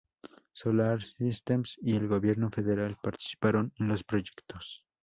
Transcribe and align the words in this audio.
Solar 0.53 1.03
Systems 1.03 1.77
y 1.79 1.95
el 1.95 2.07
gobierno 2.07 2.49
federal 2.49 2.97
participaron 3.03 3.71
en 3.77 3.87
los 3.87 4.03
proyectos. 4.03 4.83